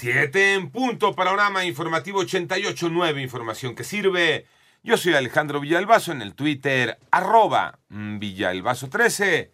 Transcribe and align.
Siete 0.00 0.54
en 0.54 0.70
punto, 0.70 1.12
panorama 1.12 1.64
informativo 1.64 2.22
88.9, 2.22 3.20
información 3.20 3.74
que 3.74 3.82
sirve. 3.82 4.46
Yo 4.84 4.96
soy 4.96 5.14
Alejandro 5.14 5.58
Villalbazo 5.58 6.12
en 6.12 6.22
el 6.22 6.36
Twitter, 6.36 6.98
arroba 7.10 7.80
Villalbazo13. 7.90 9.50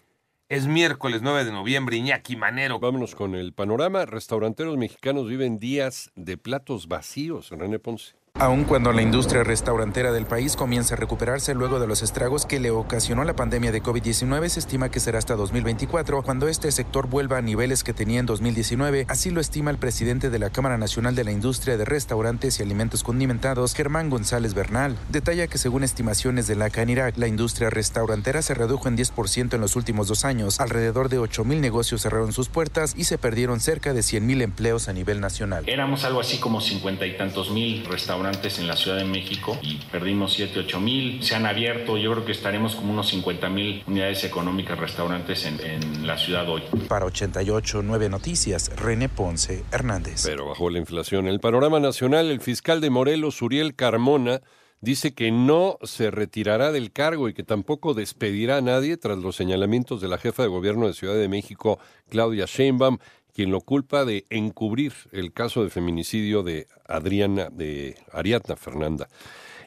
Es 0.51 0.67
miércoles 0.67 1.23
9 1.23 1.47
de 1.47 1.51
noviembre, 1.51 1.97
Iñaki 1.97 2.37
Manero. 2.37 2.79
Vámonos 2.79 3.15
con 3.15 3.35
el 3.35 3.55
panorama. 3.55 4.05
Restauranteros 4.05 4.77
mexicanos 4.77 5.31
viven 5.31 5.59
días 5.59 6.13
de 6.15 6.37
platos 6.37 6.89
vacíos, 6.89 7.49
René 7.49 7.79
Ponce. 7.79 8.15
Aun 8.45 8.65
cuando 8.65 8.93
la 8.93 9.01
industria 9.01 9.43
restaurantera 9.43 10.13
del 10.13 10.27
país 10.27 10.55
comienza 10.55 10.95
a 10.95 10.99
recuperarse 10.99 11.55
luego 11.55 11.81
de 11.81 11.87
los 11.87 12.03
estragos 12.03 12.45
que 12.45 12.61
le 12.61 12.71
ocasionó 12.71 13.25
la 13.25 13.35
pandemia 13.35 13.73
de 13.73 13.83
COVID-19, 13.83 14.51
se 14.51 14.61
estima 14.61 14.91
que 14.91 15.01
será 15.01 15.17
hasta 15.17 15.35
2024 15.35 16.23
cuando 16.23 16.47
este 16.47 16.71
sector 16.71 17.09
vuelva 17.09 17.39
a 17.39 17.41
niveles 17.41 17.83
que 17.83 17.95
tenía 17.95 18.21
en 18.21 18.27
2019. 18.27 19.07
Así 19.09 19.31
lo 19.31 19.41
estima 19.41 19.71
el 19.71 19.79
presidente 19.79 20.29
de 20.29 20.39
la 20.39 20.51
Cámara 20.51 20.77
Nacional 20.77 21.15
de 21.15 21.25
la 21.25 21.33
Industria 21.33 21.79
de 21.79 21.87
Restaurantes 21.87 22.61
y 22.61 22.63
Alimentos 22.63 23.03
Condimentados, 23.03 23.73
Germán 23.73 24.11
González 24.11 24.53
Bernal. 24.53 24.99
Detalla 25.09 25.47
que 25.47 25.57
según 25.57 25.83
estimaciones 25.83 26.47
de 26.47 26.57
la 26.57 26.69
CANIRAC, 26.69 27.17
la 27.17 27.29
industria 27.29 27.71
restaurantera 27.71 28.43
se 28.43 28.53
redujo 28.53 28.89
en 28.89 28.99
10% 28.99 29.55
en 29.55 29.61
los 29.63 29.75
últimos 29.75 30.07
dos 30.07 30.27
años. 30.27 30.61
Alrededor 30.61 31.09
de 31.09 31.19
8.000 31.19 31.61
negocios 31.61 32.03
cerraron 32.03 32.35
sus 32.35 32.51
puertas 32.51 32.93
y 32.95 33.05
se 33.05 33.17
perdieron 33.17 33.61
cerca 33.61 33.95
de 33.95 34.01
100.000 34.01 34.43
empleos 34.43 34.89
a 34.89 34.93
nivel 34.93 35.23
nacional. 35.23 35.65
Éramos 35.67 36.05
algo 36.05 36.21
así 36.21 36.37
como 36.37 36.61
50 36.61 37.07
y 37.07 37.17
tantos 37.17 37.51
mil 37.51 37.87
restaurantes 37.87 38.34
en 38.43 38.67
la 38.67 38.77
Ciudad 38.77 38.97
de 38.99 39.05
México 39.05 39.59
y 39.63 39.77
perdimos 39.91 40.35
7, 40.35 40.61
8 40.61 40.81
mil. 40.81 41.23
Se 41.23 41.35
han 41.35 41.47
abierto, 41.47 41.97
yo 41.97 42.13
creo 42.13 42.25
que 42.25 42.33
estaremos 42.33 42.75
como 42.75 42.93
unos 42.93 43.09
50 43.09 43.49
mil 43.49 43.83
unidades 43.87 44.25
económicas, 44.25 44.79
restaurantes 44.79 45.47
en, 45.47 45.61
en 45.61 46.07
la 46.07 46.19
ciudad 46.19 46.49
hoy. 46.49 46.63
Para 46.89 47.07
88, 47.07 47.83
9 47.83 48.09
Noticias, 48.09 48.71
René 48.77 49.09
Ponce 49.09 49.65
Hernández. 49.71 50.25
Pero 50.25 50.49
bajo 50.49 50.69
la 50.69 50.79
inflación. 50.79 51.27
En 51.27 51.33
el 51.33 51.41
panorama 51.41 51.81
nacional, 51.81 52.31
el 52.31 52.41
fiscal 52.41 52.81
de 52.81 52.91
Morelos, 52.91 53.41
Uriel 53.41 53.75
Carmona, 53.75 54.41
dice 54.81 55.15
que 55.15 55.31
no 55.31 55.79
se 55.83 56.11
retirará 56.11 56.73
del 56.73 56.93
cargo 56.93 57.29
y 57.29 57.35
que 57.35 57.45
tampoco 57.45 57.95
despedirá 57.95 58.59
a 58.59 58.61
nadie 58.61 58.97
tras 58.97 59.19
los 59.19 59.37
señalamientos 59.37 60.01
de 60.01 60.09
la 60.09 60.19
jefa 60.19 60.43
de 60.43 60.49
gobierno 60.49 60.87
de 60.87 60.93
Ciudad 60.93 61.15
de 61.15 61.29
México, 61.29 61.79
Claudia 62.11 62.45
Sheinbaum, 62.47 62.99
quien 63.35 63.51
lo 63.51 63.61
culpa 63.61 64.05
de 64.05 64.25
encubrir 64.31 64.93
el 65.11 65.33
caso 65.33 65.65
de 65.65 65.71
feminicidio 65.71 66.43
de 66.43 66.69
Adriana, 66.87 67.51
de 67.51 67.97
Ariadna 68.13 68.57
Fernanda. 68.57 69.09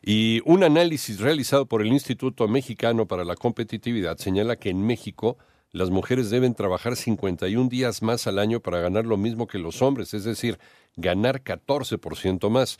Y 0.01 0.41
un 0.45 0.63
análisis 0.63 1.19
realizado 1.19 1.65
por 1.65 1.81
el 1.81 1.89
Instituto 1.89 2.47
Mexicano 2.47 3.07
para 3.07 3.25
la 3.25 3.35
Competitividad 3.35 4.17
señala 4.17 4.55
que 4.55 4.69
en 4.69 4.85
México 4.85 5.37
las 5.71 5.89
mujeres 5.89 6.29
deben 6.29 6.55
trabajar 6.55 6.95
51 6.95 7.67
días 7.67 8.01
más 8.01 8.25
al 8.25 8.39
año 8.39 8.61
para 8.61 8.79
ganar 8.79 9.05
lo 9.05 9.17
mismo 9.17 9.47
que 9.47 9.59
los 9.59 9.81
hombres, 9.81 10.13
es 10.13 10.23
decir, 10.23 10.57
ganar 10.95 11.43
14% 11.43 12.49
más. 12.49 12.77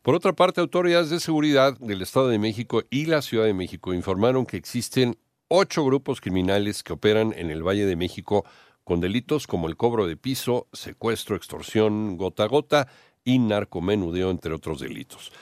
Por 0.00 0.14
otra 0.14 0.32
parte, 0.32 0.62
autoridades 0.62 1.10
de 1.10 1.20
seguridad 1.20 1.78
del 1.78 2.00
Estado 2.00 2.28
de 2.28 2.38
México 2.38 2.82
y 2.88 3.04
la 3.04 3.20
Ciudad 3.20 3.44
de 3.44 3.52
México 3.52 3.92
informaron 3.92 4.46
que 4.46 4.56
existen 4.56 5.18
ocho 5.48 5.84
grupos 5.84 6.22
criminales 6.22 6.82
que 6.82 6.94
operan 6.94 7.34
en 7.36 7.50
el 7.50 7.62
Valle 7.62 7.84
de 7.84 7.96
México 7.96 8.46
con 8.84 9.00
delitos 9.00 9.46
como 9.46 9.68
el 9.68 9.76
cobro 9.76 10.06
de 10.06 10.16
piso, 10.16 10.68
secuestro, 10.72 11.36
extorsión, 11.36 12.16
gota 12.16 12.44
a 12.44 12.48
gota 12.48 12.88
y 13.24 13.38
narcomenudeo, 13.38 14.30
entre 14.30 14.54
otros 14.54 14.80
delitos. 14.80 15.32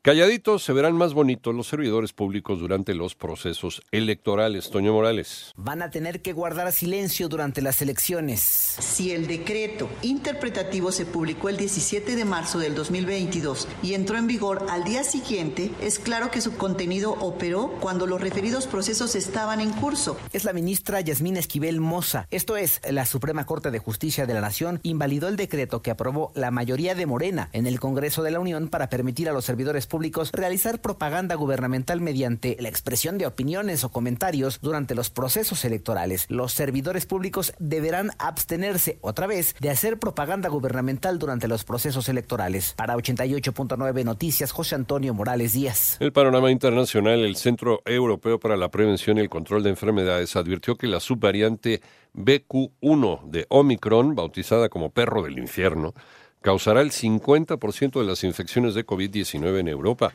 Calladitos 0.00 0.62
se 0.62 0.72
verán 0.72 0.94
más 0.94 1.12
bonitos 1.12 1.52
los 1.52 1.66
servidores 1.66 2.12
públicos 2.12 2.60
durante 2.60 2.94
los 2.94 3.16
procesos 3.16 3.82
electorales. 3.90 4.70
Toño 4.70 4.92
Morales. 4.92 5.52
Van 5.56 5.82
a 5.82 5.90
tener 5.90 6.22
que 6.22 6.32
guardar 6.32 6.70
silencio 6.70 7.28
durante 7.28 7.62
las 7.62 7.82
elecciones. 7.82 8.40
Si 8.40 9.10
el 9.10 9.26
decreto 9.26 9.88
interpretativo 10.02 10.92
se 10.92 11.04
publicó 11.04 11.48
el 11.48 11.56
17 11.56 12.14
de 12.14 12.24
marzo 12.24 12.60
del 12.60 12.76
2022 12.76 13.66
y 13.82 13.94
entró 13.94 14.16
en 14.18 14.28
vigor 14.28 14.66
al 14.70 14.84
día 14.84 15.02
siguiente, 15.02 15.72
es 15.80 15.98
claro 15.98 16.30
que 16.30 16.42
su 16.42 16.56
contenido 16.56 17.14
operó 17.14 17.72
cuando 17.80 18.06
los 18.06 18.20
referidos 18.20 18.68
procesos 18.68 19.16
estaban 19.16 19.60
en 19.60 19.72
curso. 19.72 20.16
Es 20.32 20.44
la 20.44 20.52
ministra 20.52 21.00
Yasmín 21.00 21.36
Esquivel 21.36 21.80
Moza. 21.80 22.28
Esto 22.30 22.56
es, 22.56 22.80
la 22.88 23.04
Suprema 23.04 23.46
Corte 23.46 23.72
de 23.72 23.80
Justicia 23.80 24.26
de 24.26 24.34
la 24.34 24.42
Nación 24.42 24.78
invalidó 24.84 25.26
el 25.26 25.34
decreto 25.34 25.82
que 25.82 25.90
aprobó 25.90 26.30
la 26.36 26.52
mayoría 26.52 26.94
de 26.94 27.06
Morena 27.06 27.50
en 27.52 27.66
el 27.66 27.80
Congreso 27.80 28.22
de 28.22 28.30
la 28.30 28.38
Unión 28.38 28.68
para 28.68 28.88
permitir 28.88 29.28
a 29.28 29.32
los 29.32 29.44
servidores 29.44 29.87
públicos 29.88 30.30
realizar 30.32 30.80
propaganda 30.80 31.34
gubernamental 31.34 32.00
mediante 32.00 32.56
la 32.60 32.68
expresión 32.68 33.18
de 33.18 33.26
opiniones 33.26 33.82
o 33.84 33.90
comentarios 33.90 34.60
durante 34.60 34.94
los 34.94 35.10
procesos 35.10 35.64
electorales. 35.64 36.26
Los 36.28 36.52
servidores 36.52 37.06
públicos 37.06 37.52
deberán 37.58 38.10
abstenerse 38.18 38.98
otra 39.00 39.26
vez 39.26 39.56
de 39.60 39.70
hacer 39.70 39.98
propaganda 39.98 40.48
gubernamental 40.48 41.18
durante 41.18 41.48
los 41.48 41.64
procesos 41.64 42.08
electorales. 42.08 42.74
Para 42.76 42.94
88.9 42.96 44.04
Noticias, 44.04 44.52
José 44.52 44.74
Antonio 44.74 45.14
Morales 45.14 45.54
Díaz. 45.54 45.96
El 46.00 46.12
panorama 46.12 46.50
internacional, 46.50 47.24
el 47.24 47.36
Centro 47.36 47.82
Europeo 47.84 48.38
para 48.38 48.56
la 48.56 48.70
Prevención 48.70 49.18
y 49.18 49.20
el 49.20 49.28
Control 49.28 49.62
de 49.62 49.70
Enfermedades 49.70 50.36
advirtió 50.36 50.76
que 50.76 50.86
la 50.86 51.00
subvariante 51.00 51.80
BQ1 52.14 53.30
de 53.30 53.46
Omicron, 53.48 54.14
bautizada 54.14 54.68
como 54.68 54.90
perro 54.90 55.22
del 55.22 55.38
infierno, 55.38 55.94
causará 56.42 56.80
el 56.80 56.90
50% 56.90 58.00
de 58.00 58.06
las 58.06 58.24
infecciones 58.24 58.74
de 58.74 58.86
COVID-19 58.86 59.60
en 59.60 59.68
Europa. 59.68 60.12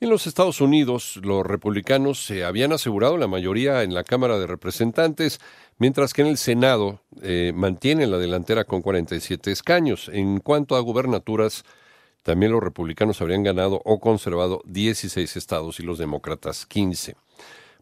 En 0.00 0.10
los 0.10 0.28
Estados 0.28 0.60
Unidos, 0.60 1.18
los 1.22 1.44
republicanos 1.44 2.24
se 2.24 2.44
habían 2.44 2.72
asegurado 2.72 3.16
la 3.16 3.26
mayoría 3.26 3.82
en 3.82 3.94
la 3.94 4.04
Cámara 4.04 4.38
de 4.38 4.46
Representantes, 4.46 5.40
mientras 5.78 6.12
que 6.12 6.22
en 6.22 6.28
el 6.28 6.38
Senado 6.38 7.00
eh, 7.20 7.52
mantienen 7.52 8.12
la 8.12 8.18
delantera 8.18 8.62
con 8.62 8.80
47 8.80 9.50
escaños. 9.50 10.08
En 10.12 10.38
cuanto 10.38 10.76
a 10.76 10.80
gubernaturas, 10.80 11.64
también 12.22 12.52
los 12.52 12.62
republicanos 12.62 13.20
habrían 13.20 13.42
ganado 13.42 13.80
o 13.84 13.98
conservado 13.98 14.62
16 14.66 15.36
estados 15.36 15.80
y 15.80 15.82
los 15.82 15.98
demócratas 15.98 16.66
15. 16.66 17.16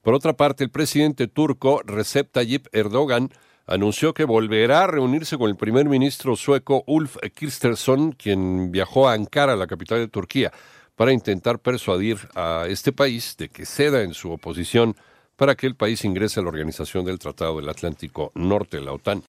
Por 0.03 0.15
otra 0.15 0.35
parte, 0.35 0.65
el 0.65 0.71
presidente 0.71 1.27
turco 1.27 1.83
Recep 1.85 2.31
Tayyip 2.33 2.69
Erdogan 2.73 3.31
anunció 3.67 4.15
que 4.15 4.25
volverá 4.25 4.85
a 4.85 4.87
reunirse 4.87 5.37
con 5.37 5.51
el 5.51 5.57
primer 5.57 5.89
ministro 5.89 6.37
sueco 6.37 6.85
Ulf 6.87 7.17
Kristersson, 7.35 8.13
quien 8.13 8.71
viajó 8.71 9.09
a 9.09 9.15
Ankara, 9.15 9.57
la 9.57 9.67
capital 9.67 9.99
de 9.99 10.09
Turquía, 10.09 10.53
para 10.95 11.13
intentar 11.13 11.59
persuadir 11.59 12.19
a 12.35 12.67
este 12.69 12.93
país 12.93 13.37
de 13.37 13.49
que 13.49 13.67
ceda 13.67 14.03
en 14.03 14.15
su 14.15 14.33
oposición 14.33 14.97
para 15.37 15.55
que 15.55 15.67
el 15.67 15.75
país 15.75 16.05
ingrese 16.05 16.41
a 16.41 16.43
la 16.43 16.49
Organización 16.49 17.05
del 17.05 17.19
Tratado 17.19 17.59
del 17.59 17.69
Atlántico 17.69 18.33
Norte, 18.35 18.81
la 18.81 18.93
OTAN. 18.93 19.23